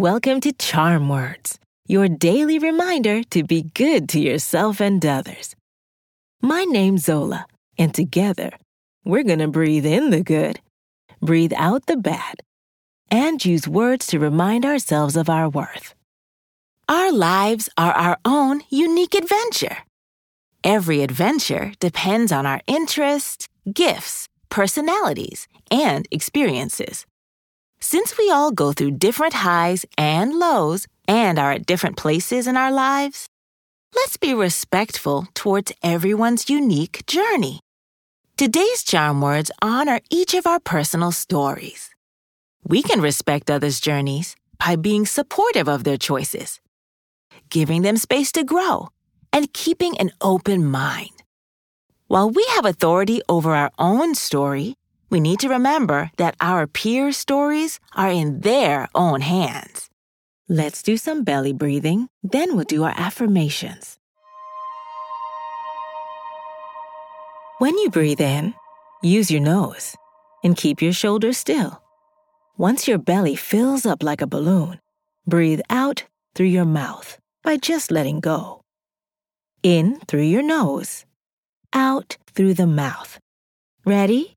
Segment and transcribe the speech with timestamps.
[0.00, 5.54] Welcome to Charm Words, your daily reminder to be good to yourself and others.
[6.40, 7.44] My name's Zola,
[7.76, 8.52] and together,
[9.04, 10.58] we're going to breathe in the good,
[11.20, 12.36] breathe out the bad,
[13.10, 15.94] and use words to remind ourselves of our worth.
[16.88, 19.76] Our lives are our own unique adventure.
[20.64, 27.04] Every adventure depends on our interests, gifts, personalities, and experiences.
[27.82, 32.56] Since we all go through different highs and lows and are at different places in
[32.56, 33.26] our lives,
[33.94, 37.60] let's be respectful towards everyone's unique journey.
[38.36, 41.90] Today's charm words honor each of our personal stories.
[42.64, 46.60] We can respect others' journeys by being supportive of their choices,
[47.48, 48.88] giving them space to grow,
[49.32, 51.22] and keeping an open mind.
[52.08, 54.74] While we have authority over our own story,
[55.10, 59.90] we need to remember that our peers' stories are in their own hands.
[60.48, 63.98] Let's do some belly breathing, then we'll do our affirmations.
[67.58, 68.54] When you breathe in,
[69.02, 69.94] use your nose
[70.42, 71.82] and keep your shoulders still.
[72.56, 74.80] Once your belly fills up like a balloon,
[75.26, 78.62] breathe out through your mouth by just letting go.
[79.62, 81.04] In through your nose,
[81.72, 83.18] out through the mouth.
[83.84, 84.36] Ready?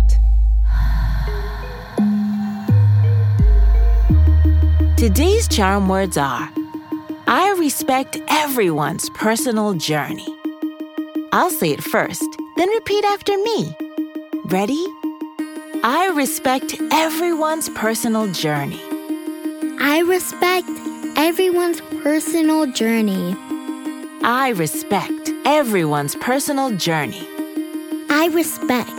[5.41, 6.51] Today's charm words are
[7.25, 10.27] I respect everyone's personal journey.
[11.31, 12.23] I'll say it first,
[12.57, 13.75] then repeat after me.
[14.45, 14.85] Ready?
[15.83, 18.83] I respect everyone's personal journey.
[19.79, 20.69] I respect
[21.17, 23.35] everyone's personal journey.
[24.21, 27.27] I respect everyone's personal journey.
[28.11, 28.91] I respect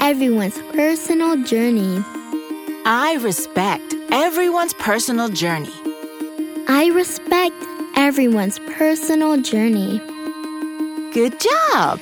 [0.00, 2.02] everyone's personal journey.
[2.86, 5.72] I respect everyone's personal journey.
[6.68, 7.54] I respect
[7.96, 10.00] everyone's personal journey.
[11.12, 12.00] Good job!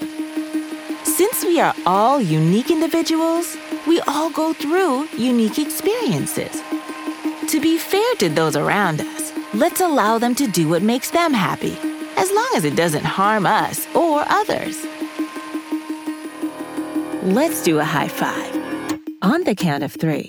[1.05, 3.57] Since we are all unique individuals,
[3.87, 6.63] we all go through unique experiences.
[7.49, 11.33] To be fair to those around us, let's allow them to do what makes them
[11.33, 11.77] happy,
[12.17, 14.85] as long as it doesn't harm us or others.
[17.23, 18.55] Let's do a high five.
[19.23, 20.29] On the count of three,